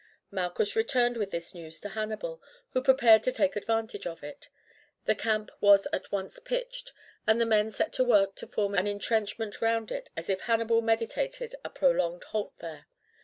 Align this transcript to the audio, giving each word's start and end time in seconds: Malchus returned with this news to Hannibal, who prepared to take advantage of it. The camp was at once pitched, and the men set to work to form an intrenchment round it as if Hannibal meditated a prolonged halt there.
Malchus 0.31 0.75
returned 0.75 1.15
with 1.15 1.29
this 1.29 1.53
news 1.53 1.79
to 1.79 1.89
Hannibal, 1.89 2.41
who 2.71 2.81
prepared 2.81 3.21
to 3.21 3.31
take 3.31 3.55
advantage 3.55 4.07
of 4.07 4.23
it. 4.23 4.49
The 5.05 5.13
camp 5.13 5.51
was 5.59 5.87
at 5.93 6.11
once 6.11 6.39
pitched, 6.39 6.91
and 7.27 7.39
the 7.39 7.45
men 7.45 7.69
set 7.69 7.93
to 7.93 8.03
work 8.03 8.33
to 8.37 8.47
form 8.47 8.73
an 8.73 8.87
intrenchment 8.87 9.61
round 9.61 9.91
it 9.91 10.09
as 10.17 10.27
if 10.27 10.41
Hannibal 10.41 10.81
meditated 10.81 11.53
a 11.63 11.69
prolonged 11.69 12.23
halt 12.23 12.53
there. 12.61 12.87